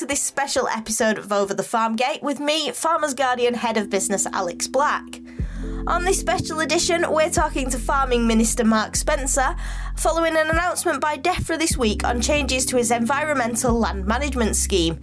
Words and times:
to 0.00 0.06
this 0.06 0.22
special 0.22 0.66
episode 0.68 1.18
of 1.18 1.30
Over 1.30 1.52
the 1.52 1.62
Farm 1.62 1.94
Gate 1.94 2.22
with 2.22 2.40
me, 2.40 2.70
Farmers 2.70 3.12
Guardian 3.12 3.52
Head 3.52 3.76
of 3.76 3.90
Business 3.90 4.24
Alex 4.32 4.66
Black. 4.66 5.20
On 5.86 6.06
this 6.06 6.18
special 6.18 6.60
edition, 6.60 7.04
we're 7.10 7.28
talking 7.28 7.68
to 7.68 7.78
Farming 7.78 8.26
Minister 8.26 8.64
Mark 8.64 8.96
Spencer 8.96 9.54
following 9.96 10.38
an 10.38 10.48
announcement 10.48 11.02
by 11.02 11.18
DEFRA 11.18 11.58
this 11.58 11.76
week 11.76 12.02
on 12.02 12.22
changes 12.22 12.64
to 12.66 12.78
his 12.78 12.90
environmental 12.90 13.78
land 13.78 14.06
management 14.06 14.56
scheme. 14.56 14.98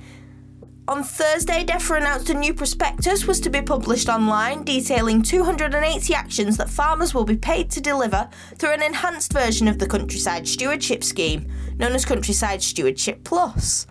On 0.89 1.03
Thursday, 1.03 1.65
DEFRA 1.65 1.97
announced 1.97 2.29
a 2.29 2.33
new 2.33 2.53
prospectus 2.53 3.27
was 3.27 3.41
to 3.41 3.49
be 3.49 3.61
published 3.61 4.07
online 4.07 4.63
detailing 4.63 5.21
280 5.21 6.13
actions 6.13 6.55
that 6.55 6.69
farmers 6.69 7.13
will 7.13 7.25
be 7.25 7.35
paid 7.35 7.69
to 7.71 7.81
deliver 7.81 8.29
through 8.55 8.71
an 8.71 8.81
enhanced 8.81 9.33
version 9.33 9.67
of 9.67 9.79
the 9.79 9.85
Countryside 9.85 10.47
Stewardship 10.47 11.03
Scheme, 11.03 11.51
known 11.75 11.91
as 11.91 12.05
Countryside 12.05 12.63
Stewardship 12.63 13.25
Plus, 13.25 13.85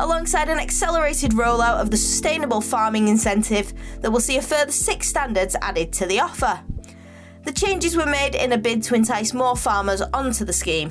alongside 0.00 0.48
an 0.48 0.58
accelerated 0.58 1.30
rollout 1.32 1.80
of 1.80 1.92
the 1.92 1.96
Sustainable 1.96 2.60
Farming 2.60 3.06
Incentive 3.06 3.72
that 4.00 4.10
will 4.10 4.18
see 4.18 4.36
a 4.36 4.42
further 4.42 4.72
six 4.72 5.06
standards 5.06 5.54
added 5.62 5.92
to 5.92 6.06
the 6.06 6.18
offer. 6.18 6.64
The 7.44 7.52
changes 7.52 7.96
were 7.96 8.06
made 8.06 8.34
in 8.34 8.52
a 8.52 8.58
bid 8.58 8.82
to 8.84 8.96
entice 8.96 9.32
more 9.32 9.54
farmers 9.54 10.02
onto 10.02 10.44
the 10.44 10.52
scheme. 10.52 10.90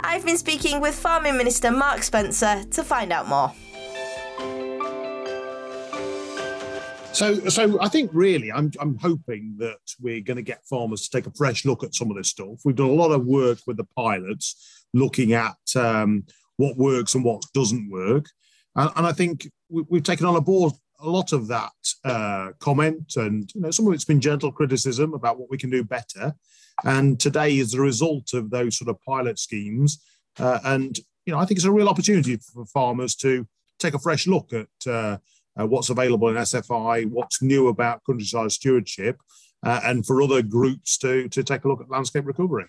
I've 0.00 0.24
been 0.24 0.38
speaking 0.38 0.80
with 0.80 0.94
Farming 0.94 1.36
Minister 1.36 1.70
Mark 1.70 2.02
Spencer 2.02 2.64
to 2.70 2.82
find 2.82 3.12
out 3.12 3.28
more. 3.28 3.52
So, 7.12 7.34
so 7.48 7.80
I 7.80 7.88
think 7.88 8.10
really, 8.14 8.52
I'm 8.52 8.70
I'm 8.80 8.96
hoping 8.96 9.56
that 9.58 9.78
we're 10.00 10.20
going 10.20 10.36
to 10.36 10.42
get 10.42 10.64
farmers 10.64 11.08
to 11.08 11.10
take 11.10 11.26
a 11.26 11.36
fresh 11.36 11.64
look 11.64 11.82
at 11.82 11.94
some 11.94 12.10
of 12.10 12.16
this 12.16 12.28
stuff. 12.28 12.60
We've 12.64 12.76
done 12.76 12.88
a 12.88 12.92
lot 12.92 13.10
of 13.10 13.26
work 13.26 13.58
with 13.66 13.76
the 13.76 13.86
pilots, 13.96 14.86
looking 14.94 15.32
at 15.32 15.56
um, 15.74 16.24
what 16.56 16.76
works 16.76 17.14
and 17.14 17.24
what 17.24 17.42
doesn't 17.52 17.90
work, 17.90 18.26
and, 18.76 18.90
and 18.96 19.06
I 19.06 19.12
think 19.12 19.50
we, 19.68 19.98
have 19.98 20.04
taken 20.04 20.24
on 20.24 20.36
a 20.36 20.40
board 20.40 20.72
a 21.00 21.08
lot 21.08 21.32
of 21.32 21.48
that 21.48 21.72
uh, 22.04 22.50
comment, 22.60 23.14
and 23.16 23.50
you 23.54 23.60
know, 23.60 23.70
some 23.70 23.86
of 23.86 23.92
it's 23.92 24.04
been 24.04 24.20
gentle 24.20 24.52
criticism 24.52 25.12
about 25.12 25.38
what 25.38 25.50
we 25.50 25.58
can 25.58 25.70
do 25.70 25.82
better. 25.82 26.34
And 26.84 27.18
today 27.18 27.58
is 27.58 27.72
the 27.72 27.80
result 27.80 28.32
of 28.34 28.50
those 28.50 28.78
sort 28.78 28.88
of 28.88 29.00
pilot 29.02 29.38
schemes, 29.38 30.00
uh, 30.38 30.60
and 30.64 30.96
you 31.26 31.32
know, 31.32 31.38
I 31.38 31.44
think 31.44 31.58
it's 31.58 31.66
a 31.66 31.72
real 31.72 31.88
opportunity 31.88 32.36
for 32.36 32.64
farmers 32.66 33.14
to 33.16 33.46
take 33.78 33.94
a 33.94 33.98
fresh 33.98 34.26
look 34.26 34.52
at. 34.52 34.68
Uh, 34.86 35.18
uh, 35.60 35.66
what's 35.66 35.90
available 35.90 36.28
in 36.28 36.36
SFI, 36.36 37.10
what's 37.10 37.42
new 37.42 37.68
about 37.68 38.02
countryside 38.04 38.52
stewardship, 38.52 39.18
uh, 39.64 39.80
and 39.84 40.06
for 40.06 40.22
other 40.22 40.42
groups 40.42 40.96
to 40.98 41.28
to 41.28 41.42
take 41.42 41.64
a 41.64 41.68
look 41.68 41.80
at 41.80 41.90
landscape 41.90 42.26
recovery. 42.26 42.66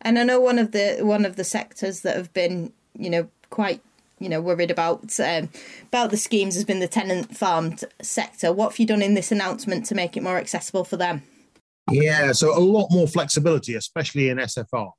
And 0.00 0.18
I 0.18 0.24
know 0.24 0.40
one 0.40 0.58
of 0.58 0.72
the 0.72 0.98
one 1.00 1.24
of 1.24 1.36
the 1.36 1.44
sectors 1.44 2.00
that 2.00 2.16
have 2.16 2.32
been, 2.32 2.72
you 2.98 3.10
know, 3.10 3.28
quite 3.50 3.80
you 4.18 4.28
know 4.28 4.40
worried 4.40 4.70
about 4.70 5.18
um, 5.20 5.48
about 5.88 6.10
the 6.10 6.16
schemes 6.16 6.54
has 6.54 6.64
been 6.64 6.80
the 6.80 6.88
tenant 6.88 7.36
farmed 7.36 7.84
sector. 8.00 8.52
What 8.52 8.72
have 8.72 8.78
you 8.78 8.86
done 8.86 9.02
in 9.02 9.14
this 9.14 9.32
announcement 9.32 9.86
to 9.86 9.94
make 9.94 10.16
it 10.16 10.22
more 10.22 10.38
accessible 10.38 10.84
for 10.84 10.96
them? 10.96 11.22
Yeah, 11.90 12.32
so 12.32 12.56
a 12.56 12.60
lot 12.60 12.88
more 12.90 13.08
flexibility, 13.08 13.74
especially 13.74 14.28
in 14.28 14.38
SFI. 14.38 14.92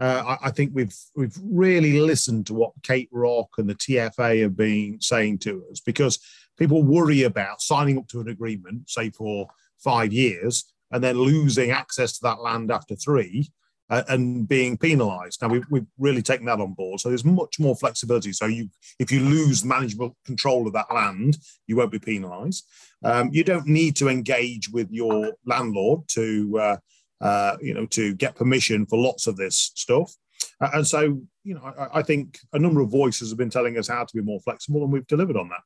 Uh, 0.00 0.36
I, 0.40 0.48
I, 0.48 0.50
think 0.50 0.70
we've 0.74 0.94
we've 1.16 1.36
really 1.42 1.98
listened 2.00 2.46
to 2.46 2.54
what 2.54 2.72
Kate 2.84 3.08
Rock 3.10 3.48
and 3.58 3.68
the 3.68 3.74
TFA 3.74 4.42
have 4.42 4.56
been 4.56 5.00
saying 5.00 5.38
to 5.38 5.64
us 5.70 5.80
because 5.80 6.20
people 6.56 6.84
worry 6.84 7.24
about 7.24 7.60
signing 7.60 7.98
up 7.98 8.06
to 8.08 8.20
an 8.20 8.28
agreement, 8.28 8.88
say 8.88 9.10
for 9.10 9.48
five 9.78 10.12
years, 10.12 10.72
and 10.92 11.02
then 11.02 11.18
losing 11.18 11.72
access 11.72 12.12
to 12.12 12.20
that 12.22 12.40
land 12.40 12.70
after 12.70 12.94
three. 12.94 13.50
Uh, 13.90 14.02
and 14.10 14.46
being 14.46 14.76
penalised. 14.76 15.40
Now 15.40 15.48
we've, 15.48 15.64
we've 15.70 15.86
really 15.96 16.20
taken 16.20 16.44
that 16.44 16.60
on 16.60 16.74
board. 16.74 17.00
So 17.00 17.08
there's 17.08 17.24
much 17.24 17.58
more 17.58 17.74
flexibility. 17.74 18.34
So 18.34 18.44
you, 18.44 18.68
if 18.98 19.10
you 19.10 19.20
lose 19.20 19.64
management 19.64 20.12
control 20.26 20.66
of 20.66 20.74
that 20.74 20.92
land, 20.92 21.38
you 21.66 21.76
won't 21.76 21.90
be 21.90 21.98
penalised. 21.98 22.66
Um, 23.02 23.30
you 23.32 23.44
don't 23.44 23.66
need 23.66 23.96
to 23.96 24.10
engage 24.10 24.68
with 24.68 24.90
your 24.90 25.32
landlord 25.46 26.02
to 26.08 26.58
uh, 26.60 26.76
uh, 27.20 27.56
you 27.60 27.74
know, 27.74 27.86
to 27.86 28.14
get 28.14 28.36
permission 28.36 28.86
for 28.86 28.98
lots 28.98 29.26
of 29.26 29.36
this 29.36 29.72
stuff. 29.74 30.14
And 30.60 30.86
so, 30.86 31.20
you 31.44 31.54
know, 31.54 31.62
I, 31.62 31.98
I, 31.98 32.02
think 32.02 32.38
a 32.52 32.58
number 32.58 32.80
of 32.80 32.90
voices 32.90 33.30
have 33.30 33.38
been 33.38 33.50
telling 33.50 33.76
us 33.76 33.88
how 33.88 34.04
to 34.04 34.14
be 34.14 34.22
more 34.22 34.40
flexible, 34.40 34.84
and 34.84 34.92
we've 34.92 35.06
delivered 35.06 35.36
on 35.36 35.48
that. 35.48 35.60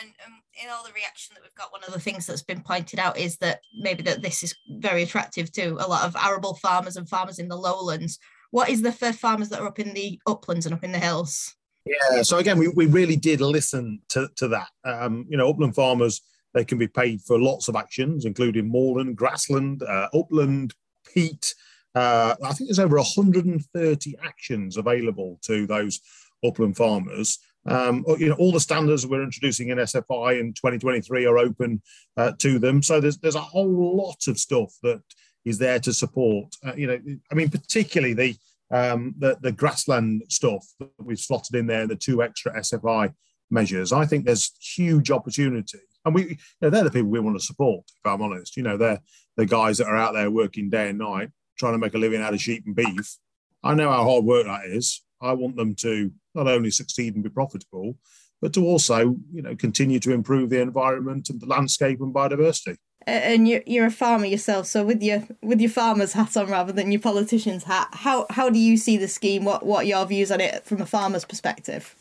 And 0.00 0.10
um, 0.26 0.42
in 0.62 0.70
all 0.70 0.84
the 0.84 0.92
reaction 0.92 1.34
that 1.34 1.42
we've 1.42 1.54
got, 1.54 1.72
one 1.72 1.82
of 1.84 1.92
the 1.92 2.00
things 2.00 2.26
that's 2.26 2.42
been 2.42 2.60
pointed 2.60 2.98
out 2.98 3.18
is 3.18 3.36
that 3.38 3.60
maybe 3.80 4.02
that 4.04 4.22
this 4.22 4.42
is 4.42 4.54
very 4.68 5.02
attractive 5.02 5.50
to 5.52 5.76
a 5.80 5.88
lot 5.88 6.04
of 6.04 6.16
arable 6.16 6.54
farmers 6.54 6.96
and 6.96 7.08
farmers 7.08 7.38
in 7.38 7.48
the 7.48 7.56
lowlands. 7.56 8.18
What 8.50 8.68
is 8.68 8.82
the 8.82 8.92
for 8.92 9.12
farmers 9.12 9.48
that 9.48 9.60
are 9.60 9.66
up 9.66 9.78
in 9.78 9.94
the 9.94 10.20
uplands 10.26 10.66
and 10.66 10.74
up 10.74 10.84
in 10.84 10.92
the 10.92 10.98
hills? 10.98 11.54
Yeah, 11.84 12.22
so 12.22 12.38
again, 12.38 12.58
we, 12.58 12.68
we 12.68 12.86
really 12.86 13.16
did 13.16 13.40
listen 13.40 14.00
to, 14.10 14.28
to 14.36 14.48
that. 14.48 14.68
Um, 14.84 15.24
you 15.28 15.36
know, 15.36 15.48
upland 15.48 15.74
farmers 15.74 16.20
they 16.54 16.64
can 16.64 16.78
be 16.78 16.88
paid 16.88 17.20
for 17.22 17.38
lots 17.38 17.68
of 17.68 17.76
actions, 17.76 18.24
including 18.24 18.68
moorland, 18.68 19.16
grassland, 19.16 19.82
uh, 19.82 20.08
upland, 20.14 20.74
peat. 21.12 21.54
Uh, 21.94 22.34
I 22.42 22.52
think 22.52 22.68
there's 22.68 22.78
over 22.78 22.96
130 22.96 24.16
actions 24.22 24.76
available 24.76 25.38
to 25.42 25.66
those 25.66 26.00
upland 26.44 26.76
farmers. 26.76 27.38
Um, 27.68 28.04
you 28.18 28.28
know, 28.28 28.36
all 28.36 28.52
the 28.52 28.60
standards 28.60 29.06
we're 29.06 29.22
introducing 29.22 29.70
in 29.70 29.78
SFI 29.78 30.38
in 30.40 30.52
2023 30.52 31.26
are 31.26 31.38
open 31.38 31.82
uh, 32.16 32.32
to 32.38 32.58
them. 32.58 32.82
So 32.82 33.00
there's 33.00 33.18
there's 33.18 33.34
a 33.34 33.40
whole 33.40 33.96
lot 33.96 34.28
of 34.28 34.38
stuff 34.38 34.72
that 34.82 35.02
is 35.44 35.58
there 35.58 35.80
to 35.80 35.92
support. 35.92 36.54
Uh, 36.64 36.74
you 36.76 36.86
know, 36.86 36.98
I 37.30 37.34
mean, 37.34 37.48
particularly 37.48 38.14
the 38.14 38.36
um, 38.70 39.14
the, 39.18 39.36
the 39.40 39.52
grassland 39.52 40.24
stuff 40.28 40.66
that 40.80 40.90
we've 40.98 41.18
slotted 41.18 41.54
in 41.54 41.66
there, 41.66 41.86
the 41.86 41.96
two 41.96 42.22
extra 42.22 42.58
SFI 42.58 43.14
measures. 43.50 43.92
I 43.92 44.06
think 44.06 44.24
there's 44.24 44.52
huge 44.60 45.10
opportunity 45.10 45.78
and 46.06 46.14
we, 46.14 46.22
you 46.22 46.36
know, 46.62 46.70
they're 46.70 46.84
the 46.84 46.90
people 46.90 47.10
we 47.10 47.20
want 47.20 47.38
to 47.38 47.44
support. 47.44 47.84
If 47.88 48.10
I'm 48.10 48.22
honest, 48.22 48.56
you 48.56 48.62
know, 48.62 48.76
they're 48.76 49.00
the 49.36 49.44
guys 49.44 49.78
that 49.78 49.88
are 49.88 49.96
out 49.96 50.14
there 50.14 50.30
working 50.30 50.70
day 50.70 50.88
and 50.88 50.98
night 50.98 51.30
trying 51.58 51.72
to 51.72 51.78
make 51.78 51.94
a 51.94 51.98
living 51.98 52.22
out 52.22 52.32
of 52.32 52.40
sheep 52.40 52.64
and 52.64 52.76
beef. 52.76 53.16
I 53.64 53.74
know 53.74 53.90
how 53.90 54.04
hard 54.04 54.24
work 54.24 54.46
that 54.46 54.66
is. 54.66 55.02
I 55.20 55.32
want 55.32 55.56
them 55.56 55.74
to 55.76 56.12
not 56.34 56.46
only 56.46 56.70
succeed 56.70 57.14
and 57.14 57.24
be 57.24 57.30
profitable, 57.30 57.96
but 58.40 58.52
to 58.52 58.64
also, 58.64 59.16
you 59.32 59.42
know, 59.42 59.56
continue 59.56 59.98
to 60.00 60.12
improve 60.12 60.50
the 60.50 60.60
environment 60.60 61.30
and 61.30 61.40
the 61.40 61.46
landscape 61.46 62.00
and 62.00 62.14
biodiversity. 62.14 62.76
And 63.06 63.48
you're, 63.48 63.62
you're 63.66 63.86
a 63.86 63.90
farmer 63.90 64.26
yourself, 64.26 64.66
so 64.66 64.84
with 64.84 65.00
your 65.02 65.22
with 65.40 65.60
your 65.60 65.70
farmer's 65.70 66.12
hat 66.12 66.36
on 66.36 66.48
rather 66.48 66.72
than 66.72 66.90
your 66.90 67.00
politician's 67.00 67.62
hat, 67.62 67.88
how 67.92 68.26
how 68.30 68.50
do 68.50 68.58
you 68.58 68.76
see 68.76 68.96
the 68.96 69.06
scheme? 69.06 69.44
What 69.44 69.64
what 69.64 69.84
are 69.84 69.88
your 69.88 70.04
views 70.06 70.32
on 70.32 70.40
it 70.40 70.64
from 70.64 70.80
a 70.80 70.86
farmer's 70.86 71.24
perspective? 71.24 71.94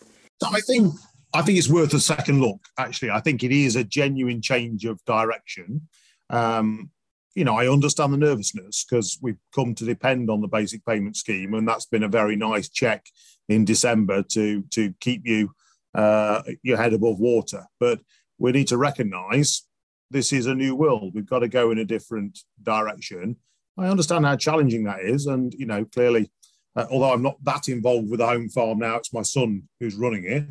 I 0.43 0.61
think 0.61 0.95
I 1.35 1.41
think 1.41 1.57
it's 1.57 1.69
worth 1.69 1.93
a 1.93 1.99
second 1.99 2.39
look. 2.39 2.61
Actually, 2.77 3.11
I 3.11 3.19
think 3.19 3.43
it 3.43 3.51
is 3.51 3.75
a 3.75 3.83
genuine 3.83 4.41
change 4.41 4.85
of 4.85 5.03
direction. 5.03 5.87
Um, 6.29 6.91
you 7.35 7.43
know, 7.43 7.57
I 7.57 7.67
understand 7.67 8.13
the 8.13 8.17
nervousness 8.17 8.85
because 8.85 9.19
we've 9.21 9.37
come 9.53 9.75
to 9.75 9.83
depend 9.83 10.29
on 10.29 10.39
the 10.39 10.47
basic 10.47 10.85
payment 10.85 11.17
scheme, 11.17 11.53
and 11.53 11.67
that's 11.67 11.87
been 11.87 12.03
a 12.03 12.07
very 12.07 12.37
nice 12.37 12.69
check 12.69 13.05
in 13.49 13.65
December 13.65 14.23
to 14.31 14.63
to 14.71 14.93
keep 15.01 15.27
you 15.27 15.51
uh, 15.93 16.41
your 16.63 16.77
head 16.77 16.93
above 16.93 17.19
water. 17.19 17.65
But 17.81 17.99
we 18.37 18.53
need 18.53 18.69
to 18.69 18.77
recognise 18.77 19.63
this 20.09 20.31
is 20.31 20.45
a 20.45 20.55
new 20.55 20.73
world. 20.73 21.11
We've 21.13 21.25
got 21.25 21.39
to 21.39 21.49
go 21.49 21.71
in 21.71 21.79
a 21.79 21.85
different 21.85 22.39
direction. 22.63 23.35
I 23.77 23.87
understand 23.87 24.25
how 24.25 24.37
challenging 24.37 24.85
that 24.85 25.01
is, 25.01 25.25
and 25.25 25.53
you 25.53 25.65
know, 25.65 25.83
clearly, 25.83 26.31
uh, 26.77 26.85
although 26.89 27.11
I'm 27.11 27.23
not 27.23 27.43
that 27.43 27.67
involved 27.67 28.09
with 28.09 28.19
the 28.21 28.27
home 28.27 28.47
farm 28.47 28.79
now, 28.79 28.95
it's 28.95 29.13
my 29.13 29.23
son 29.23 29.63
who's 29.81 29.95
running 29.95 30.23
it. 30.23 30.45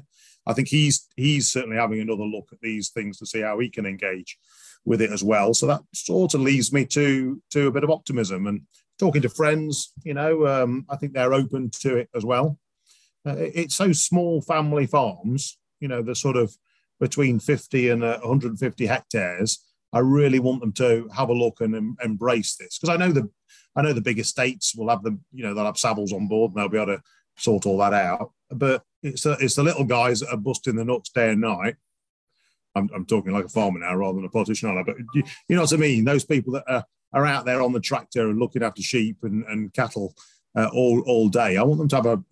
I 0.47 0.53
think 0.53 0.69
he's 0.69 1.09
he's 1.17 1.51
certainly 1.51 1.77
having 1.77 2.01
another 2.01 2.25
look 2.25 2.49
at 2.53 2.61
these 2.61 2.91
things 2.91 3.19
to 3.19 3.27
see 3.27 3.41
how 3.41 3.59
he 3.59 3.69
can 3.69 3.87
engage 3.87 4.39
with 4.85 5.01
it 5.01 5.11
as 5.11 5.25
well. 5.25 5.55
So 5.55 5.67
that 5.67 5.83
sort 5.95 6.35
of 6.35 6.41
leads 6.41 6.73
me 6.73 6.85
to 6.87 7.43
to 7.51 7.67
a 7.67 7.71
bit 7.71 7.85
of 7.85 7.91
optimism 7.91 8.47
and 8.47 8.63
talking 8.99 9.23
to 9.23 9.29
friends. 9.29 9.93
You 10.05 10.15
know, 10.15 10.47
um, 10.47 10.87
I 10.89 10.97
think 10.97 11.13
they're 11.13 11.35
open 11.35 11.71
to 11.81 11.97
it 11.97 12.09
as 12.15 12.25
well. 12.25 12.59
Uh, 13.27 13.37
it's 13.39 13.75
so 13.75 13.93
small 13.93 14.43
family 14.43 14.87
farms. 14.87 15.59
You 15.81 15.89
know, 15.89 16.03
the 16.03 16.15
sort 16.15 16.37
of 16.37 16.57
between 17.01 17.41
50 17.41 17.91
and 17.91 18.05
uh, 18.05 18.19
150 18.21 18.87
hectares. 18.87 19.65
I 19.93 20.01
really 20.01 20.41
want 20.41 20.61
them 20.61 20.73
to 20.73 21.09
have 21.15 21.29
a 21.29 21.35
look 21.35 21.61
and 21.61 21.75
em- 21.75 21.97
embrace 22.03 22.57
this 22.57 22.79
because 22.79 22.93
I 22.93 22.97
know 22.97 23.13
the 23.13 23.31
I 23.77 23.83
know 23.83 23.93
the 23.93 24.01
big 24.01 24.19
estates 24.19 24.75
will 24.75 24.89
have 24.89 25.03
them. 25.03 25.25
You 25.33 25.45
know, 25.45 25.55
they'll 25.55 25.65
have 25.65 25.75
Savills 25.75 26.13
on 26.13 26.29
board 26.29 26.53
and 26.53 26.59
they'll 26.59 26.69
be 26.69 26.79
able 26.79 26.97
to 26.97 27.03
sort 27.37 27.67
all 27.67 27.79
that 27.79 27.93
out. 27.93 28.33
But 28.51 28.83
it's 29.03 29.27
it's 29.27 29.57
the 29.57 29.63
little 29.63 29.85
guys 29.85 30.21
that 30.21 30.31
are 30.31 30.37
busting 30.37 30.77
the 30.77 30.85
nuts 30.85 31.11
day 31.11 31.31
and 31.31 31.41
night. 31.41 31.77
I'm, 32.75 32.89
I'm 32.95 33.07
talking 33.07 33.33
like 33.33 33.45
a 33.45 33.49
farmer 33.49 33.81
now 33.81 33.95
rather 33.95 34.17
than 34.17 34.25
a 34.25 34.31
politician, 34.31 34.83
but 34.85 34.97
you, 35.15 35.23
you 35.49 35.57
know 35.57 35.63
what 35.63 35.73
I 35.73 35.77
mean? 35.77 36.05
Those 36.05 36.25
people 36.25 36.55
that 36.55 36.65
are, 36.67 36.85
are 37.13 37.27
out 37.27 37.45
there 37.45 37.63
on 37.63 37.73
the 37.73 37.81
tractor 37.81 38.29
and 38.29 38.39
looking 38.39 38.65
after 38.65 38.83
sheep 38.83 39.19
and, 39.23 39.45
and 39.45 39.73
cattle 39.73 40.15
uh, 40.57 40.69
all, 40.73 41.01
all 41.07 41.29
day. 41.29 41.57
I 41.57 41.63
want 41.63 41.79
them 41.79 41.89
to 41.89 41.97
have 41.97 42.07
a, 42.07 42.23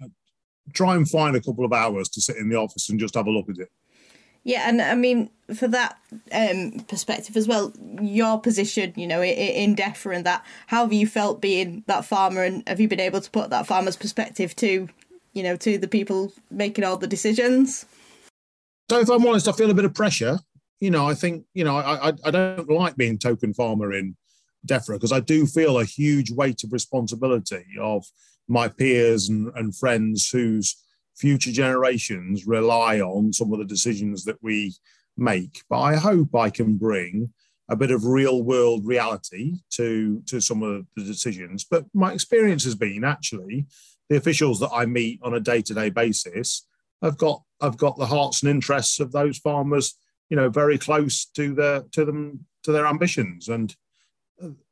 try 0.73 0.97
and 0.97 1.09
find 1.09 1.37
a 1.37 1.41
couple 1.41 1.65
of 1.65 1.73
hours 1.73 2.09
to 2.11 2.21
sit 2.21 2.37
in 2.37 2.49
the 2.49 2.57
office 2.57 2.89
and 2.89 2.99
just 2.99 3.15
have 3.15 3.27
a 3.27 3.31
look 3.31 3.49
at 3.51 3.59
it. 3.59 3.71
Yeah, 4.45 4.69
and 4.69 4.83
I 4.83 4.95
mean, 4.95 5.31
for 5.55 5.69
that 5.69 5.99
um, 6.33 6.85
perspective 6.89 7.37
as 7.37 7.47
well, 7.47 7.73
your 8.01 8.41
position, 8.41 8.93
you 8.97 9.07
know, 9.07 9.23
in, 9.23 9.77
DEFRA 9.77 10.17
and 10.17 10.27
that, 10.27 10.45
how 10.67 10.83
have 10.83 10.93
you 10.93 11.07
felt 11.07 11.41
being 11.41 11.85
that 11.87 12.05
farmer, 12.05 12.43
and 12.43 12.67
have 12.67 12.81
you 12.81 12.89
been 12.89 12.99
able 12.99 13.21
to 13.21 13.31
put 13.31 13.51
that 13.51 13.67
farmer's 13.67 13.97
perspective 13.97 14.57
to 14.57 14.89
you 15.33 15.43
know, 15.43 15.57
to 15.57 15.79
the 15.79 15.89
people 15.89 16.33
making 16.51 16.85
all 16.85 16.97
the 16.97 17.07
decisions? 17.07 17.87
So, 18.91 19.01
if 19.01 19.09
I'm 19.09 19.27
honest, 19.27 19.49
I 19.49 19.53
feel 19.53 19.71
a 19.71 19.75
bit 19.75 19.85
of 19.85 19.95
pressure. 19.95 20.39
You 20.81 20.91
know, 20.91 21.07
I 21.07 21.15
think, 21.15 21.45
you 21.55 21.65
know, 21.65 21.77
I, 21.77 22.09
I, 22.09 22.13
I 22.25 22.31
don't 22.31 22.69
like 22.69 22.97
being 22.97 23.19
token 23.19 23.55
farmer 23.55 23.93
in 23.93 24.17
DEFRA 24.67 24.95
because 24.95 25.13
I 25.13 25.21
do 25.21 25.47
feel 25.47 25.79
a 25.79 25.85
huge 25.85 26.31
weight 26.31 26.65
of 26.65 26.73
responsibility 26.73 27.65
of 27.81 28.05
my 28.49 28.69
peers 28.69 29.29
and, 29.29 29.53
and 29.55 29.77
friends 29.77 30.29
whose 30.29 30.77
future 31.17 31.53
generations 31.53 32.47
rely 32.47 33.01
on 33.01 33.33
some 33.33 33.53
of 33.53 33.59
the 33.59 33.65
decisions 33.65 34.25
that 34.25 34.43
we 34.43 34.75
make. 35.17 35.63
But 35.69 35.81
I 35.81 35.97
hope 35.97 36.35
I 36.35 36.51
can 36.51 36.77
bring 36.77 37.33
a 37.69 37.77
bit 37.77 37.91
of 37.91 38.05
real 38.05 38.43
world 38.43 38.85
reality 38.85 39.57
to, 39.71 40.21
to 40.27 40.41
some 40.41 40.63
of 40.63 40.87
the 40.97 41.05
decisions. 41.05 41.65
But 41.65 41.87
my 41.95 42.13
experience 42.13 42.65
has 42.65 42.75
been 42.75 43.05
actually 43.05 43.67
the 44.09 44.17
officials 44.17 44.61
that 44.61 44.71
I 44.73 44.85
meet 44.85 45.21
on 45.23 45.35
a 45.35 45.41
day 45.41 45.63
to 45.63 45.75
day 45.75 45.91
basis 45.91 46.67
have 47.03 47.19
got 47.19 47.43
I've 47.61 47.77
got 47.77 47.97
the 47.97 48.07
hearts 48.07 48.43
and 48.43 48.51
interests 48.51 49.01
of 49.01 49.13
those 49.13 49.39
farmers, 49.39 49.95
you 50.29 50.37
know, 50.37 50.49
very 50.49 50.79
close 50.79 51.25
to 51.37 51.55
their 51.55 51.83
to 51.93 52.05
them 52.05 52.47
to 52.65 52.73
their 52.73 52.87
ambitions, 52.87 53.49
and 53.49 53.75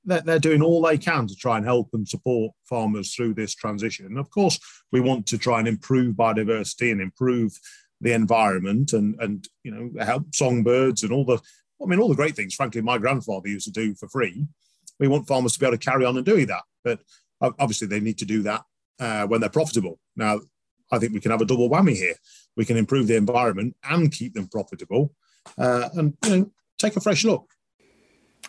they're, 0.05 0.38
doing 0.38 0.62
all 0.62 0.82
they 0.82 0.99
can 0.99 1.26
to 1.26 1.37
try 1.37 1.56
and 1.56 1.67
help 1.67 1.90
and 1.93 2.08
support 2.08 2.52
farmers 2.69 3.14
through 3.14 3.34
this 3.34 3.55
transition. 3.55 4.06
And 4.06 4.19
of 4.19 4.31
course, 4.31 4.58
we 4.93 5.00
want 5.00 5.26
to 5.26 5.38
try 5.38 5.58
and 5.58 5.69
improve 5.69 6.17
biodiversity 6.17 6.90
and 6.90 7.00
improve 7.00 7.52
the 8.00 8.12
environment 8.12 8.93
and 8.93 9.14
and 9.20 9.46
you 9.62 9.70
know 9.70 10.05
help 10.05 10.34
songbirds 10.34 11.02
and 11.02 11.12
all 11.12 11.25
the 11.25 11.38
I 11.82 11.87
mean 11.87 12.00
all 12.00 12.08
the 12.08 12.14
great 12.14 12.37
things. 12.37 12.55
Frankly, 12.55 12.81
my 12.81 12.99
grandfather 12.99 13.49
used 13.49 13.67
to 13.67 13.72
do 13.72 13.94
for 13.94 14.08
free. 14.08 14.46
We 14.99 15.08
want 15.08 15.28
farmers 15.28 15.52
to 15.55 15.61
be 15.61 15.67
able 15.67 15.78
to 15.78 15.84
carry 15.84 16.05
on 16.05 16.17
and 16.17 16.26
doing 16.26 16.46
that, 16.46 16.62
but 16.84 17.00
obviously 17.40 17.88
they 17.88 18.00
need 18.00 18.19
to 18.19 18.25
do 18.26 18.43
that 18.43 18.64
uh, 18.99 19.26
when 19.26 19.40
they're 19.40 19.50
profitable. 19.50 19.99
Now, 20.14 20.40
I 20.93 20.99
think 20.99 21.12
we 21.12 21.20
can 21.20 21.31
have 21.31 21.40
a 21.40 21.46
double 21.46 21.70
whammy 21.70 21.94
here. 21.94 22.14
We 22.56 22.64
can 22.64 22.76
improve 22.76 23.06
the 23.06 23.17
environment 23.17 23.76
and 23.84 24.12
keep 24.12 24.34
them 24.34 24.49
profitable, 24.49 25.14
uh, 25.56 25.88
and 25.94 26.17
you 26.25 26.37
know 26.37 26.50
take 26.78 26.96
a 26.96 27.00
fresh 27.00 27.25
look. 27.25 27.50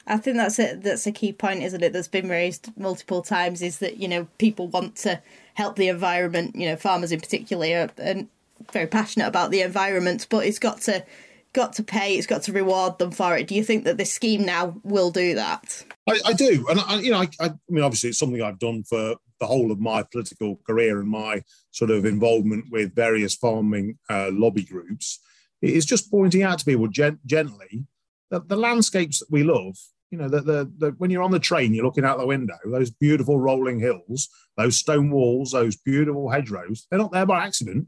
I 0.08 0.18
think 0.18 0.38
that's 0.38 0.60
a 0.60 0.76
that's 0.76 1.06
a 1.06 1.12
key 1.12 1.34
point, 1.34 1.64
isn't 1.64 1.84
it? 1.84 1.94
That's 1.94 2.08
been 2.08 2.30
raised 2.30 2.72
multiple 2.78 3.22
times. 3.22 3.62
Is 3.62 3.80
that 3.80 3.98
you 3.98 4.08
know 4.08 4.28
people 4.38 4.68
want 4.68 4.96
to 4.98 5.22
help 5.54 5.76
the 5.76 5.90
environment. 5.90 6.56
You 6.56 6.70
know, 6.70 6.76
farmers 6.76 7.12
in 7.12 7.20
particular 7.20 7.90
are, 8.00 8.04
are 8.04 8.24
very 8.72 8.88
passionate 8.88 9.28
about 9.28 9.52
the 9.52 9.62
environment, 9.62 10.28
but 10.30 10.46
it's 10.46 10.60
got 10.60 10.82
to 10.82 11.06
got 11.54 11.74
to 11.74 11.84
pay. 11.84 12.16
It's 12.16 12.28
got 12.28 12.44
to 12.44 12.54
reward 12.54 12.98
them 12.98 13.12
for 13.12 13.38
it. 13.38 13.48
Do 13.48 13.56
you 13.56 13.64
think 13.64 13.84
that 13.84 13.98
this 13.98 14.12
scheme 14.12 14.44
now 14.44 14.80
will 14.84 15.12
do 15.12 15.36
that? 15.36 15.84
I, 16.08 16.20
I 16.26 16.34
do, 16.34 16.66
and 16.70 16.80
I, 16.80 17.00
you 17.00 17.12
know, 17.12 17.20
I, 17.20 17.30
I 17.40 17.52
mean, 17.70 17.84
obviously, 17.84 18.10
it's 18.10 18.20
something 18.20 18.42
I've 18.42 18.60
done 18.60 18.84
for 18.84 19.16
the 19.40 19.48
whole 19.48 19.72
of 19.72 19.80
my 19.80 20.04
political 20.04 20.58
career 20.68 21.00
and 21.00 21.10
my 21.10 21.44
sort 21.72 21.92
of 21.92 22.06
involvement 22.06 22.66
with 22.72 22.96
various 22.96 23.36
farming 23.36 23.98
uh, 24.10 24.30
lobby 24.32 24.64
groups. 24.64 25.20
It's 25.62 25.86
just 25.86 26.10
pointing 26.10 26.44
out 26.44 26.60
to 26.60 26.66
people 26.66 26.88
gent- 26.88 27.26
gently 27.26 27.86
the, 28.32 28.40
the 28.40 28.58
landscapes 28.58 29.20
that 29.20 29.30
we 29.30 29.44
love, 29.44 29.76
you 30.10 30.18
know, 30.18 30.28
the, 30.28 30.42
the, 30.42 30.72
the, 30.78 30.92
when 30.98 31.12
you're 31.12 31.24
on 31.24 31.32
the 31.32 31.40
train, 31.40 31.74
you're 31.74 31.86
looking 31.86 32.06
out 32.06 32.18
the 32.18 32.26
window, 32.26 32.58
those 32.66 32.90
beautiful 32.90 33.40
rolling 33.40 33.80
hills, 33.80 34.30
those 34.58 34.78
stone 34.78 35.12
walls, 35.12 35.52
those 35.52 35.76
beautiful 35.76 36.30
hedgerows, 36.30 36.88
they're 36.90 37.00
not 37.00 37.12
there 37.12 37.26
by 37.26 37.46
accident. 37.46 37.88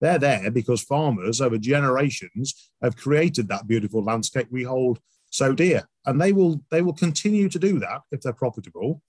They're 0.00 0.18
there 0.18 0.50
because 0.50 0.82
farmers 0.82 1.40
over 1.40 1.58
generations 1.58 2.70
have 2.82 2.96
created 2.96 3.46
that 3.48 3.68
beautiful 3.68 4.02
landscape 4.02 4.48
we 4.50 4.64
hold 4.64 4.98
so 5.30 5.54
dear. 5.54 5.88
And 6.04 6.20
they 6.20 6.32
will 6.32 6.60
they 6.72 6.82
will 6.82 6.92
continue 6.92 7.48
to 7.48 7.58
do 7.58 7.78
that 7.78 8.00
if 8.10 8.20
they're 8.20 8.32
profitable. 8.32 9.00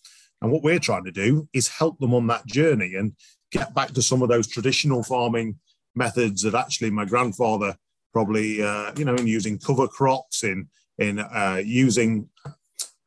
And 0.42 0.52
what 0.52 0.62
we're 0.62 0.78
trying 0.78 1.06
to 1.06 1.12
do 1.12 1.50
is 1.52 1.68
help 1.68 1.98
them 2.00 2.14
on 2.14 2.28
that 2.28 2.46
journey 2.46 2.94
and 2.96 3.14
get 3.52 3.74
back 3.74 3.94
to 3.94 4.04
some 4.04 4.22
of 4.22 4.30
those 4.30 4.48
traditional 4.48 5.02
farming 5.02 5.58
methods 5.96 6.44
that 6.44 6.54
actually 6.54 6.92
my 6.92 7.06
grandfather 7.06 7.76
probably 8.14 8.62
uh, 8.62 8.92
you 8.96 9.04
know 9.04 9.16
in 9.16 9.28
using 9.28 9.58
cover 9.58 9.88
crops 9.88 10.44
in 10.44 10.70
in 11.00 11.20
uh, 11.20 11.62
using 11.64 12.30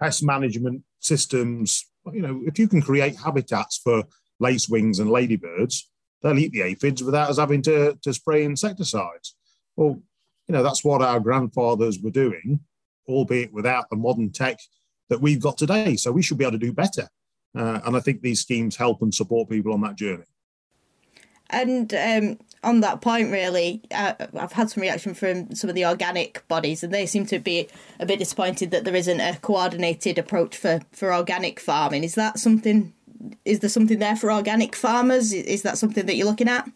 pest 0.00 0.22
management 0.22 0.82
systems. 1.00 1.86
You 2.12 2.22
know 2.22 2.42
if 2.44 2.58
you 2.58 2.68
can 2.68 2.82
create 2.82 3.16
habitats 3.16 3.78
for 3.82 4.04
lacewings 4.42 5.00
and 5.00 5.10
ladybirds 5.10 5.88
they'll 6.22 6.38
eat 6.38 6.52
the 6.52 6.62
aphids 6.62 7.02
without 7.02 7.30
us 7.30 7.38
having 7.38 7.62
to, 7.62 7.96
to 8.02 8.12
spray 8.12 8.44
insecticides. 8.44 9.36
Well 9.76 10.02
you 10.48 10.52
know 10.52 10.62
that's 10.62 10.84
what 10.84 11.02
our 11.02 11.20
grandfathers 11.20 12.00
were 12.00 12.10
doing 12.10 12.60
albeit 13.08 13.52
without 13.52 13.88
the 13.88 13.96
modern 13.96 14.30
tech 14.30 14.58
that 15.08 15.20
we've 15.20 15.40
got 15.40 15.56
today. 15.56 15.94
So 15.94 16.10
we 16.10 16.22
should 16.22 16.38
be 16.38 16.44
able 16.44 16.58
to 16.58 16.66
do 16.66 16.72
better. 16.72 17.08
Uh, 17.56 17.80
and 17.86 17.96
i 17.96 18.00
think 18.00 18.20
these 18.20 18.40
schemes 18.40 18.76
help 18.76 19.00
and 19.00 19.14
support 19.14 19.48
people 19.48 19.72
on 19.72 19.80
that 19.80 19.96
journey 19.96 20.24
and 21.50 21.92
um, 21.94 22.38
on 22.62 22.80
that 22.80 23.00
point, 23.00 23.30
really, 23.30 23.82
uh, 23.94 24.14
I've 24.36 24.52
had 24.52 24.70
some 24.70 24.82
reaction 24.82 25.14
from 25.14 25.54
some 25.54 25.70
of 25.70 25.76
the 25.76 25.86
organic 25.86 26.46
bodies, 26.48 26.82
and 26.82 26.92
they 26.92 27.06
seem 27.06 27.26
to 27.26 27.38
be 27.38 27.68
a 28.00 28.06
bit 28.06 28.18
disappointed 28.18 28.70
that 28.72 28.84
there 28.84 28.96
isn't 28.96 29.20
a 29.20 29.38
coordinated 29.40 30.18
approach 30.18 30.56
for, 30.56 30.80
for 30.92 31.14
organic 31.14 31.60
farming. 31.60 32.04
Is 32.04 32.16
that 32.16 32.38
something? 32.38 32.92
Is 33.44 33.60
there 33.60 33.70
something 33.70 33.98
there 33.98 34.16
for 34.16 34.32
organic 34.32 34.74
farmers? 34.74 35.32
Is 35.32 35.62
that 35.62 35.78
something 35.78 36.06
that 36.06 36.16
you're 36.16 36.26
looking 36.26 36.48
at? 36.48 36.68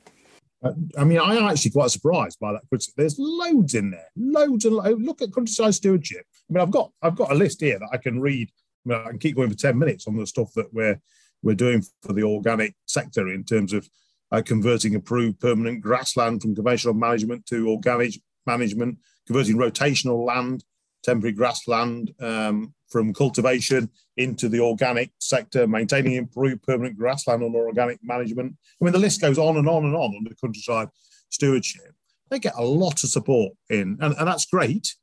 Uh, 0.62 0.73
I 0.96 1.05
mean, 1.05 1.19
I'm 1.19 1.49
actually 1.49 1.73
quite 1.73 1.90
surprised 1.90 2.38
by 2.38 2.52
that. 2.52 2.62
Because 2.70 2.93
There's 2.96 3.16
loads 3.19 3.75
in 3.75 3.90
there, 3.90 4.08
loads 4.16 4.64
and 4.64 4.76
loads. 4.76 5.00
Look 5.02 5.23
at 5.23 5.32
countryside 5.32 5.75
stewardship. 5.75 6.25
I 6.49 6.52
mean, 6.52 6.62
I've 6.62 6.70
got 6.70 6.93
I've 7.02 7.16
got 7.16 7.32
a 7.32 7.34
list 7.34 7.61
here 7.61 7.78
that 7.78 7.88
I 7.93 7.96
can 7.96 8.20
read. 8.20 8.50
I, 8.87 8.88
mean, 8.88 9.02
I 9.06 9.11
can 9.11 9.19
keep 9.19 9.37
going 9.37 9.50
for 9.50 9.56
ten 9.56 9.78
minutes 9.78 10.06
on 10.06 10.16
the 10.16 10.26
stuff 10.26 10.52
that 10.55 10.73
we're 10.73 11.00
we're 11.43 11.55
doing 11.55 11.82
for 12.02 12.12
the 12.12 12.23
organic 12.23 12.75
sector 12.87 13.28
in 13.28 13.44
terms 13.44 13.73
of 13.73 13.88
uh, 14.32 14.42
converting 14.44 14.94
approved 14.94 15.40
permanent 15.40 15.80
grassland 15.80 16.42
from 16.42 16.54
conventional 16.54 16.94
management 16.94 17.46
to 17.46 17.68
organic 17.68 18.14
management, 18.46 18.98
converting 19.26 19.56
rotational 19.56 20.24
land, 20.24 20.64
temporary 21.02 21.32
grassland 21.32 22.14
um, 22.20 22.74
from 22.88 23.14
cultivation 23.14 23.88
into 24.16 24.48
the 24.48 24.60
organic 24.60 25.10
sector, 25.18 25.66
maintaining 25.66 26.14
improved 26.14 26.62
permanent 26.62 26.96
grassland 26.96 27.42
on 27.42 27.54
organic 27.54 27.98
management. 28.02 28.54
I 28.80 28.84
mean, 28.84 28.92
the 28.92 28.98
list 28.98 29.20
goes 29.20 29.38
on 29.38 29.56
and 29.56 29.68
on 29.68 29.84
and 29.84 29.94
on 29.94 30.14
under 30.16 30.34
countryside 30.34 30.88
stewardship. 31.30 31.94
They 32.30 32.38
get 32.38 32.54
a 32.56 32.64
lot 32.64 33.02
of 33.02 33.10
support 33.10 33.52
in, 33.70 33.98
and, 34.00 34.14
and 34.16 34.28
that's 34.28 34.46
great. 34.46 34.94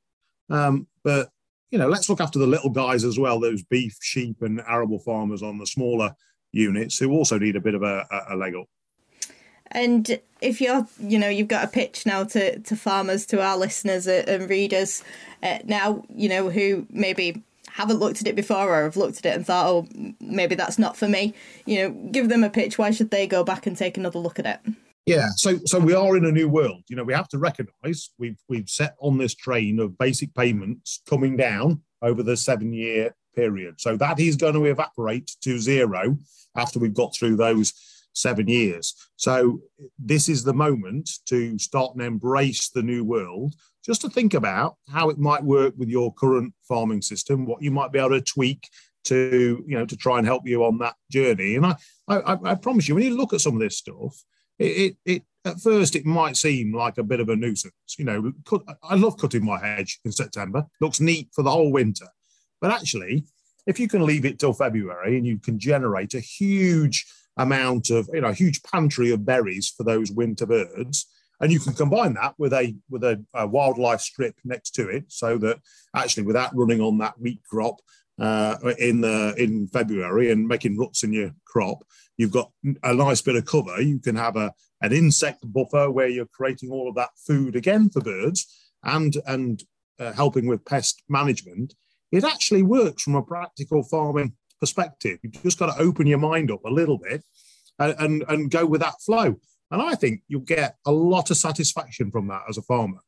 Um, 0.49 0.87
but 1.03 1.29
you 1.71 1.77
know, 1.77 1.89
let's 1.89 2.09
look 2.09 2.21
after 2.21 2.39
the 2.39 2.47
little 2.47 2.69
guys 2.69 3.03
as 3.03 3.19
well, 3.19 3.39
those 3.39 3.63
beef, 3.63 3.97
sheep, 4.01 4.41
and 4.41 4.61
arable 4.67 4.99
farmers 4.99 5.43
on 5.43 5.57
the 5.57 5.67
smaller 5.67 6.13
units 6.53 6.97
who 6.97 7.11
also 7.11 7.37
need 7.37 7.57
a 7.57 7.61
bit 7.61 7.75
of 7.75 7.83
a, 7.83 8.07
a 8.29 8.35
leg 8.35 8.55
up. 8.55 8.67
And 9.71 10.19
if 10.41 10.61
you're, 10.61 10.87
you 10.99 11.19
know, 11.19 11.29
you've 11.29 11.47
got 11.47 11.65
a 11.65 11.67
pitch 11.67 12.05
now 12.05 12.23
to, 12.25 12.59
to 12.59 12.75
farmers, 12.75 13.25
to 13.27 13.41
our 13.41 13.57
listeners 13.57 14.07
and 14.07 14.49
readers 14.49 15.03
uh, 15.43 15.59
now, 15.65 16.03
you 16.13 16.29
know, 16.29 16.49
who 16.49 16.85
maybe 16.89 17.41
haven't 17.67 17.99
looked 17.99 18.21
at 18.21 18.27
it 18.27 18.35
before 18.35 18.69
or 18.69 18.83
have 18.83 18.97
looked 18.97 19.19
at 19.19 19.25
it 19.25 19.35
and 19.35 19.45
thought, 19.45 19.67
oh, 19.67 19.87
maybe 20.19 20.55
that's 20.55 20.79
not 20.79 20.97
for 20.97 21.07
me. 21.07 21.33
You 21.65 21.77
know, 21.77 22.09
give 22.11 22.29
them 22.29 22.43
a 22.43 22.49
pitch. 22.49 22.77
Why 22.77 22.91
should 22.91 23.11
they 23.11 23.27
go 23.27 23.43
back 23.43 23.67
and 23.67 23.77
take 23.77 23.97
another 23.97 24.19
look 24.19 24.39
at 24.39 24.45
it? 24.45 24.73
Yeah, 25.05 25.29
so 25.37 25.57
so 25.65 25.79
we 25.79 25.93
are 25.93 26.17
in 26.17 26.25
a 26.25 26.31
new 26.33 26.49
world. 26.49 26.83
You 26.89 26.97
know, 26.97 27.03
we 27.05 27.13
have 27.13 27.29
to 27.29 27.37
recognise 27.37 28.09
we've 28.17 28.39
we've 28.49 28.69
set 28.69 28.95
on 28.99 29.17
this 29.17 29.33
train 29.33 29.79
of 29.79 29.97
basic 29.97 30.33
payments 30.33 31.01
coming 31.07 31.37
down 31.37 31.81
over 32.01 32.23
the 32.23 32.35
seven 32.35 32.73
year 32.73 33.15
period. 33.33 33.79
So 33.79 33.95
that 33.97 34.19
is 34.19 34.35
going 34.35 34.55
to 34.55 34.65
evaporate 34.65 35.37
to 35.41 35.59
zero 35.59 36.17
after 36.57 36.79
we've 36.79 36.93
got 36.93 37.15
through 37.15 37.37
those 37.37 37.73
seven 38.17 38.47
years. 38.47 38.95
So 39.15 39.61
this 39.97 40.27
is 40.27 40.43
the 40.43 40.53
moment 40.53 41.09
to 41.27 41.57
start 41.59 41.93
and 41.93 42.03
embrace 42.03 42.69
the 42.69 42.83
new 42.83 43.03
world, 43.03 43.55
just 43.85 44.01
to 44.01 44.09
think 44.09 44.33
about 44.33 44.75
how 44.89 45.09
it 45.09 45.17
might 45.17 45.43
work 45.43 45.73
with 45.77 45.89
your 45.89 46.13
current 46.13 46.53
farming 46.67 47.01
system, 47.01 47.45
what 47.45 47.61
you 47.61 47.71
might 47.71 47.91
be 47.91 47.99
able 47.99 48.09
to 48.09 48.21
tweak 48.21 48.69
to, 49.05 49.63
you 49.65 49.77
know, 49.77 49.85
to 49.85 49.95
try 49.95 50.17
and 50.17 50.27
help 50.27 50.45
you 50.45 50.63
on 50.65 50.77
that 50.79 50.95
journey. 51.11 51.55
And 51.55 51.65
I, 51.65 51.75
I, 52.09 52.37
I 52.43 52.55
promise 52.55 52.87
you, 52.87 52.95
when 52.95 53.03
you 53.03 53.15
look 53.15 53.33
at 53.33 53.41
some 53.41 53.53
of 53.53 53.61
this 53.61 53.77
stuff, 53.77 54.21
it, 54.59 54.65
it, 54.65 54.97
it 55.05 55.23
at 55.45 55.61
first 55.61 55.95
it 55.95 56.05
might 56.05 56.35
seem 56.35 56.75
like 56.75 56.97
a 56.97 57.03
bit 57.03 57.19
of 57.19 57.29
a 57.29 57.35
nuisance. 57.35 57.73
You 57.97 58.05
know, 58.05 58.33
cut, 58.45 58.63
I 58.83 58.95
love 58.95 59.17
cutting 59.17 59.45
my 59.45 59.59
hedge 59.59 59.99
in 60.03 60.11
September. 60.11 60.65
Looks 60.81 60.99
neat 60.99 61.29
for 61.33 61.43
the 61.43 61.51
whole 61.51 61.71
winter, 61.71 62.07
but 62.59 62.71
actually, 62.71 63.25
if 63.65 63.79
you 63.79 63.87
can 63.87 64.05
leave 64.05 64.25
it 64.25 64.39
till 64.39 64.53
February 64.53 65.17
and 65.17 65.27
you 65.27 65.37
can 65.37 65.59
generate 65.59 66.13
a 66.13 66.19
huge 66.19 67.05
amount 67.37 67.89
of, 67.89 68.09
you 68.13 68.21
know, 68.21 68.29
a 68.29 68.33
huge 68.33 68.61
pantry 68.63 69.11
of 69.11 69.25
berries 69.25 69.73
for 69.75 69.83
those 69.83 70.11
winter 70.11 70.45
birds. 70.45 71.05
And 71.39 71.51
you 71.51 71.59
can 71.59 71.73
combine 71.73 72.15
that 72.15 72.33
with 72.39 72.51
a 72.53 72.75
with 72.89 73.03
a, 73.03 73.23
a 73.33 73.45
wildlife 73.45 74.01
strip 74.01 74.35
next 74.43 74.71
to 74.71 74.89
it, 74.89 75.05
so 75.07 75.37
that 75.37 75.59
actually, 75.95 76.23
without 76.23 76.55
running 76.55 76.81
on 76.81 76.97
that 76.97 77.19
wheat 77.19 77.41
crop 77.47 77.75
uh, 78.19 78.57
in 78.79 79.01
the 79.01 79.35
in 79.37 79.67
February 79.67 80.31
and 80.31 80.47
making 80.47 80.77
ruts 80.77 81.03
in 81.03 81.13
your 81.13 81.31
crop, 81.45 81.83
you've 82.17 82.31
got 82.31 82.51
a 82.81 82.93
nice 82.93 83.21
bit 83.21 83.35
of 83.35 83.45
cover. 83.45 83.79
You 83.79 83.99
can 83.99 84.15
have 84.15 84.35
a 84.35 84.51
an 84.81 84.93
insect 84.93 85.41
buffer 85.53 85.91
where 85.91 86.07
you're 86.07 86.25
creating 86.25 86.71
all 86.71 86.89
of 86.89 86.95
that 86.95 87.11
food 87.27 87.55
again 87.55 87.91
for 87.91 88.01
birds 88.01 88.47
and 88.83 89.15
and 89.27 89.63
uh, 89.99 90.13
helping 90.13 90.47
with 90.47 90.65
pest 90.65 91.03
management. 91.07 91.75
It 92.11 92.23
actually 92.23 92.63
works 92.63 93.03
from 93.03 93.15
a 93.15 93.21
practical 93.21 93.83
farming 93.83 94.33
perspective. 94.59 95.19
You've 95.21 95.43
just 95.43 95.59
got 95.59 95.73
to 95.73 95.81
open 95.81 96.07
your 96.07 96.17
mind 96.17 96.51
up 96.51 96.65
a 96.65 96.69
little 96.69 96.97
bit 96.97 97.23
and, 97.79 97.95
and, 97.99 98.23
and 98.27 98.51
go 98.51 98.65
with 98.65 98.81
that 98.81 99.01
flow. 99.01 99.39
And 99.71 99.81
I 99.81 99.95
think 99.95 100.21
you'll 100.27 100.41
get 100.41 100.77
a 100.85 100.91
lot 100.91 101.31
of 101.31 101.37
satisfaction 101.37 102.11
from 102.11 102.27
that 102.27 102.43
as 102.49 102.57
a 102.57 102.61
farmer. 102.61 102.99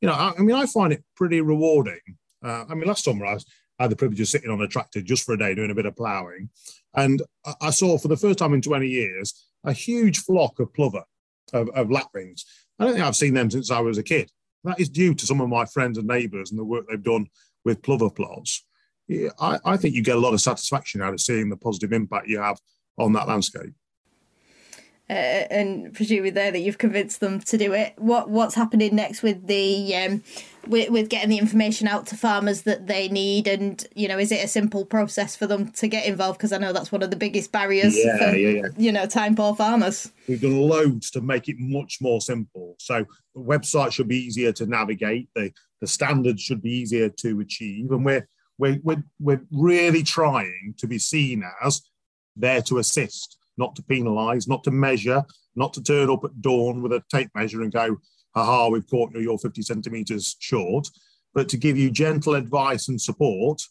You 0.00 0.08
know, 0.08 0.14
I, 0.14 0.32
I 0.38 0.42
mean, 0.42 0.56
I 0.56 0.66
find 0.66 0.92
it 0.92 1.04
pretty 1.14 1.40
rewarding. 1.40 2.00
Uh, 2.44 2.64
I 2.68 2.74
mean, 2.74 2.86
last 2.86 3.04
summer 3.04 3.26
I, 3.26 3.34
was, 3.34 3.46
I, 3.78 3.84
had 3.84 3.92
the 3.92 3.96
privilege 3.96 4.20
of 4.20 4.28
sitting 4.28 4.50
on 4.50 4.60
a 4.60 4.68
tractor 4.68 5.00
just 5.00 5.24
for 5.24 5.34
a 5.34 5.38
day 5.38 5.54
doing 5.54 5.70
a 5.70 5.74
bit 5.74 5.86
of 5.86 5.96
ploughing. 5.96 6.50
And 6.94 7.22
I, 7.44 7.54
I 7.62 7.70
saw 7.70 7.98
for 7.98 8.08
the 8.08 8.16
first 8.16 8.38
time 8.38 8.54
in 8.54 8.62
20 8.62 8.86
years 8.86 9.46
a 9.64 9.72
huge 9.72 10.18
flock 10.18 10.58
of 10.60 10.72
plover, 10.72 11.04
of, 11.52 11.68
of 11.70 11.90
lapwings. 11.90 12.44
I 12.78 12.84
don't 12.84 12.94
think 12.94 13.04
I've 13.04 13.16
seen 13.16 13.34
them 13.34 13.50
since 13.50 13.70
I 13.70 13.80
was 13.80 13.98
a 13.98 14.02
kid. 14.02 14.30
That 14.64 14.80
is 14.80 14.88
due 14.88 15.14
to 15.14 15.26
some 15.26 15.40
of 15.40 15.48
my 15.48 15.64
friends 15.64 15.98
and 15.98 16.06
neighbours 16.06 16.50
and 16.50 16.58
the 16.58 16.64
work 16.64 16.86
they've 16.88 17.02
done 17.02 17.28
with 17.64 17.82
plover 17.82 18.10
plots. 18.10 18.64
Yeah, 19.08 19.30
I, 19.38 19.58
I 19.64 19.76
think 19.76 19.94
you 19.94 20.02
get 20.02 20.16
a 20.16 20.20
lot 20.20 20.34
of 20.34 20.40
satisfaction 20.40 21.00
out 21.00 21.14
of 21.14 21.20
seeing 21.20 21.48
the 21.48 21.56
positive 21.56 21.92
impact 21.92 22.28
you 22.28 22.40
have 22.40 22.58
on 22.98 23.12
that 23.12 23.28
landscape 23.28 23.72
uh, 25.08 25.12
and 25.12 25.94
presumably 25.94 26.30
there 26.30 26.50
that 26.50 26.58
you've 26.58 26.78
convinced 26.78 27.20
them 27.20 27.40
to 27.40 27.56
do 27.56 27.72
it. 27.72 27.94
What 27.96 28.28
what's 28.28 28.56
happening 28.56 28.96
next 28.96 29.22
with 29.22 29.46
the 29.46 29.94
um, 29.94 30.22
with, 30.66 30.90
with 30.90 31.08
getting 31.08 31.30
the 31.30 31.38
information 31.38 31.86
out 31.86 32.08
to 32.08 32.16
farmers 32.16 32.62
that 32.62 32.88
they 32.88 33.08
need, 33.08 33.46
and 33.46 33.86
you 33.94 34.08
know, 34.08 34.18
is 34.18 34.32
it 34.32 34.44
a 34.44 34.48
simple 34.48 34.84
process 34.84 35.36
for 35.36 35.46
them 35.46 35.70
to 35.72 35.86
get 35.86 36.06
involved? 36.06 36.38
Because 36.38 36.52
I 36.52 36.58
know 36.58 36.72
that's 36.72 36.90
one 36.90 37.04
of 37.04 37.10
the 37.10 37.16
biggest 37.16 37.52
barriers 37.52 37.96
yeah, 37.96 38.18
for 38.18 38.36
yeah, 38.36 38.62
yeah. 38.62 38.68
you 38.76 38.90
know 38.90 39.06
time 39.06 39.36
poor 39.36 39.54
farmers. 39.54 40.10
We've 40.26 40.40
done 40.40 40.56
loads 40.56 41.12
to 41.12 41.20
make 41.20 41.48
it 41.48 41.56
much 41.58 41.98
more 42.00 42.20
simple. 42.20 42.74
So 42.80 43.04
the 43.34 43.40
website 43.40 43.92
should 43.92 44.08
be 44.08 44.18
easier 44.18 44.50
to 44.52 44.66
navigate. 44.66 45.28
The 45.36 45.52
the 45.80 45.86
standards 45.86 46.42
should 46.42 46.62
be 46.62 46.70
easier 46.70 47.10
to 47.10 47.40
achieve, 47.40 47.92
and 47.92 48.04
we're 48.04 48.26
we're 48.58 49.02
we're, 49.20 49.40
really 49.50 50.02
trying 50.02 50.74
to 50.78 50.86
be 50.86 50.98
seen 50.98 51.44
as 51.62 51.82
there 52.36 52.62
to 52.62 52.78
assist 52.78 53.36
not 53.56 53.74
to 53.76 53.82
penalise, 53.82 54.48
not 54.48 54.64
to 54.64 54.70
measure, 54.70 55.24
not 55.54 55.72
to 55.74 55.82
turn 55.82 56.10
up 56.10 56.24
at 56.24 56.42
dawn 56.42 56.82
with 56.82 56.92
a 56.92 57.02
tape 57.10 57.30
measure 57.34 57.62
and 57.62 57.72
go, 57.72 57.96
aha, 58.34 58.68
we've 58.68 58.88
caught 58.88 59.14
you, 59.14 59.20
you're 59.20 59.38
50 59.38 59.62
centimetres 59.62 60.36
short, 60.38 60.88
but 61.34 61.48
to 61.48 61.56
give 61.56 61.76
you 61.76 61.90
gentle 61.90 62.34
advice 62.34 62.88
and 62.88 63.00
support 63.00 63.62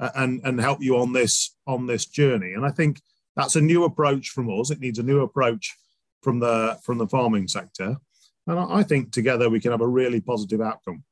uh, 0.00 0.10
and, 0.16 0.40
and 0.44 0.60
help 0.60 0.80
you 0.80 0.96
on 0.96 1.12
this 1.12 1.56
on 1.66 1.86
this 1.86 2.06
journey. 2.06 2.52
And 2.52 2.64
I 2.64 2.70
think 2.70 3.00
that's 3.36 3.56
a 3.56 3.60
new 3.60 3.84
approach 3.84 4.28
from 4.28 4.48
us. 4.60 4.70
It 4.70 4.80
needs 4.80 4.98
a 4.98 5.04
new 5.04 5.20
approach 5.20 5.74
from 6.22 6.38
the 6.38 6.78
from 6.84 6.98
the 6.98 7.08
farming 7.08 7.48
sector. 7.48 7.96
And 8.46 8.58
I 8.58 8.82
think 8.82 9.12
together 9.12 9.48
we 9.48 9.60
can 9.60 9.70
have 9.70 9.80
a 9.80 9.86
really 9.86 10.20
positive 10.20 10.60
outcome. 10.60 11.04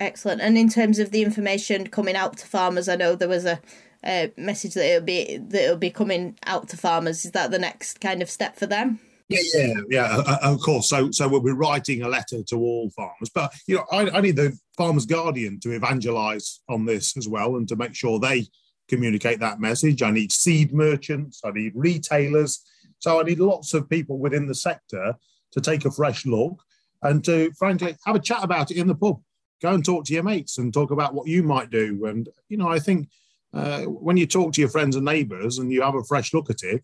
Excellent. 0.00 0.40
And 0.40 0.56
in 0.56 0.70
terms 0.70 0.98
of 0.98 1.10
the 1.10 1.22
information 1.22 1.86
coming 1.86 2.16
out 2.16 2.38
to 2.38 2.46
farmers, 2.46 2.88
I 2.88 2.96
know 2.96 3.14
there 3.14 3.28
was 3.28 3.44
a 3.44 3.60
uh, 4.02 4.28
message 4.38 4.72
that 4.74 4.86
it'll 4.86 5.04
be 5.04 5.36
that 5.36 5.64
it'll 5.64 5.76
be 5.76 5.90
coming 5.90 6.38
out 6.46 6.68
to 6.70 6.76
farmers. 6.76 7.26
Is 7.26 7.32
that 7.32 7.50
the 7.50 7.58
next 7.58 8.00
kind 8.00 8.22
of 8.22 8.30
step 8.30 8.56
for 8.56 8.66
them? 8.66 8.98
Yeah, 9.28 9.40
yeah, 9.54 9.74
yeah. 9.90 10.38
Of 10.42 10.60
course. 10.60 10.88
So, 10.88 11.10
so 11.12 11.28
we'll 11.28 11.40
be 11.40 11.52
writing 11.52 12.02
a 12.02 12.08
letter 12.08 12.42
to 12.42 12.56
all 12.56 12.90
farmers, 12.90 13.30
but 13.32 13.52
you 13.68 13.76
know, 13.76 13.84
I, 13.92 14.10
I 14.10 14.20
need 14.20 14.34
the 14.36 14.58
Farmers 14.76 15.06
Guardian 15.06 15.60
to 15.60 15.72
evangelise 15.72 16.60
on 16.68 16.84
this 16.84 17.16
as 17.16 17.28
well, 17.28 17.56
and 17.56 17.68
to 17.68 17.76
make 17.76 17.94
sure 17.94 18.18
they 18.18 18.46
communicate 18.88 19.38
that 19.38 19.60
message. 19.60 20.02
I 20.02 20.10
need 20.10 20.32
seed 20.32 20.72
merchants. 20.72 21.42
I 21.44 21.52
need 21.52 21.72
retailers. 21.76 22.64
So 22.98 23.20
I 23.20 23.22
need 23.22 23.38
lots 23.38 23.72
of 23.72 23.88
people 23.88 24.18
within 24.18 24.46
the 24.46 24.54
sector 24.54 25.14
to 25.52 25.60
take 25.60 25.84
a 25.84 25.90
fresh 25.92 26.26
look 26.26 26.60
and 27.02 27.24
to, 27.24 27.52
frankly, 27.52 27.96
have 28.04 28.16
a 28.16 28.20
chat 28.20 28.42
about 28.42 28.70
it 28.70 28.78
in 28.78 28.88
the 28.88 28.94
pub. 28.94 29.20
Go 29.60 29.74
and 29.74 29.84
talk 29.84 30.04
to 30.06 30.14
your 30.14 30.22
mates 30.22 30.58
and 30.58 30.72
talk 30.72 30.90
about 30.90 31.14
what 31.14 31.26
you 31.26 31.42
might 31.42 31.70
do. 31.70 32.06
And 32.06 32.28
you 32.48 32.56
know, 32.56 32.68
I 32.68 32.78
think 32.78 33.08
uh, 33.52 33.82
when 33.82 34.16
you 34.16 34.26
talk 34.26 34.52
to 34.54 34.60
your 34.60 34.70
friends 34.70 34.96
and 34.96 35.04
neighbours 35.04 35.58
and 35.58 35.72
you 35.72 35.82
have 35.82 35.94
a 35.94 36.04
fresh 36.04 36.32
look 36.32 36.50
at 36.50 36.62
it, 36.62 36.82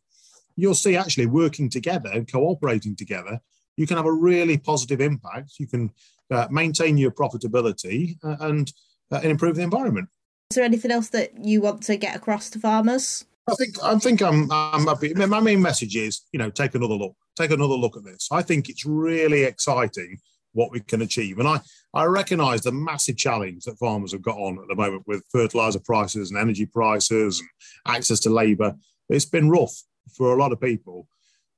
you'll 0.56 0.74
see 0.74 0.96
actually 0.96 1.26
working 1.26 1.70
together 1.70 2.10
and 2.12 2.30
cooperating 2.30 2.96
together, 2.96 3.40
you 3.76 3.86
can 3.86 3.96
have 3.96 4.06
a 4.06 4.12
really 4.12 4.58
positive 4.58 5.00
impact. 5.00 5.52
You 5.58 5.66
can 5.66 5.92
uh, 6.30 6.48
maintain 6.50 6.96
your 6.96 7.12
profitability 7.12 8.16
uh, 8.24 8.36
and, 8.40 8.72
uh, 9.12 9.16
and 9.16 9.30
improve 9.30 9.56
the 9.56 9.62
environment. 9.62 10.08
Is 10.50 10.56
there 10.56 10.64
anything 10.64 10.90
else 10.90 11.08
that 11.10 11.44
you 11.44 11.60
want 11.60 11.82
to 11.84 11.96
get 11.96 12.16
across 12.16 12.50
to 12.50 12.58
farmers? 12.58 13.24
I 13.48 13.54
think 13.54 13.82
I 13.82 13.96
think 13.98 14.22
I'm 14.22 14.50
I'm 14.50 14.86
happy. 14.86 15.14
My 15.14 15.38
main 15.38 15.62
message 15.62 15.94
is, 15.94 16.22
you 16.32 16.38
know, 16.38 16.50
take 16.50 16.74
another 16.74 16.94
look. 16.94 17.14
Take 17.36 17.52
another 17.52 17.74
look 17.74 17.96
at 17.96 18.04
this. 18.04 18.28
I 18.32 18.42
think 18.42 18.68
it's 18.68 18.84
really 18.84 19.44
exciting 19.44 20.18
what 20.56 20.72
we 20.72 20.80
can 20.80 21.02
achieve. 21.02 21.38
And 21.38 21.46
I, 21.46 21.60
I 21.92 22.04
recognise 22.04 22.62
the 22.62 22.72
massive 22.72 23.16
challenge 23.16 23.64
that 23.64 23.78
farmers 23.78 24.12
have 24.12 24.22
got 24.22 24.38
on 24.38 24.58
at 24.58 24.68
the 24.68 24.74
moment 24.74 25.02
with 25.06 25.22
fertiliser 25.30 25.80
prices 25.80 26.30
and 26.30 26.40
energy 26.40 26.66
prices 26.66 27.40
and 27.40 27.96
access 27.96 28.20
to 28.20 28.30
labour. 28.30 28.74
It's 29.08 29.24
been 29.26 29.50
rough 29.50 29.76
for 30.16 30.32
a 30.32 30.40
lot 30.40 30.52
of 30.52 30.60
people. 30.60 31.06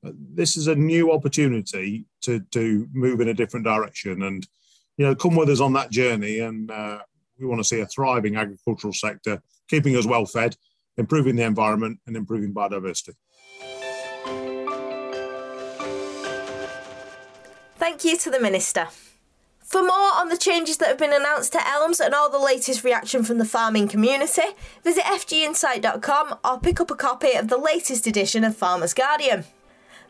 This 0.02 0.56
is 0.56 0.66
a 0.66 0.74
new 0.74 1.12
opportunity 1.12 2.06
to, 2.22 2.40
to 2.50 2.88
move 2.92 3.20
in 3.20 3.28
a 3.28 3.34
different 3.34 3.64
direction 3.64 4.22
and, 4.22 4.46
you 4.96 5.06
know, 5.06 5.14
come 5.14 5.36
with 5.36 5.48
us 5.48 5.60
on 5.60 5.72
that 5.74 5.90
journey. 5.90 6.40
And 6.40 6.70
uh, 6.70 6.98
we 7.38 7.46
want 7.46 7.60
to 7.60 7.64
see 7.64 7.80
a 7.80 7.86
thriving 7.86 8.36
agricultural 8.36 8.92
sector, 8.92 9.40
keeping 9.68 9.96
us 9.96 10.06
well 10.06 10.26
fed, 10.26 10.56
improving 10.96 11.36
the 11.36 11.44
environment 11.44 12.00
and 12.06 12.16
improving 12.16 12.52
biodiversity. 12.52 13.14
Thank 17.88 18.04
you 18.04 18.18
to 18.18 18.30
the 18.30 18.38
Minister. 18.38 18.88
For 19.62 19.80
more 19.80 20.12
on 20.14 20.28
the 20.28 20.36
changes 20.36 20.76
that 20.76 20.88
have 20.88 20.98
been 20.98 21.14
announced 21.14 21.54
to 21.54 21.66
Elms 21.66 22.00
and 22.00 22.12
all 22.12 22.28
the 22.28 22.38
latest 22.38 22.84
reaction 22.84 23.24
from 23.24 23.38
the 23.38 23.46
farming 23.46 23.88
community, 23.88 24.42
visit 24.84 25.04
fginsight.com 25.04 26.38
or 26.44 26.60
pick 26.60 26.82
up 26.82 26.90
a 26.90 26.94
copy 26.94 27.32
of 27.32 27.48
the 27.48 27.56
latest 27.56 28.06
edition 28.06 28.44
of 28.44 28.54
Farmer's 28.54 28.92
Guardian. 28.92 29.44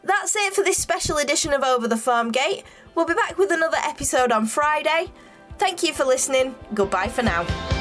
That's 0.02 0.34
it 0.34 0.54
for 0.54 0.64
this 0.64 0.82
special 0.82 1.18
edition 1.18 1.52
of 1.52 1.62
Over 1.62 1.86
the 1.86 1.96
Farm 1.96 2.32
Gate. 2.32 2.64
We'll 2.96 3.06
be 3.06 3.14
back 3.14 3.38
with 3.38 3.52
another 3.52 3.78
episode 3.84 4.32
on 4.32 4.46
Friday. 4.46 5.12
Thank 5.58 5.84
you 5.84 5.94
for 5.94 6.04
listening. 6.04 6.56
Goodbye 6.74 7.08
for 7.08 7.22
now. 7.22 7.77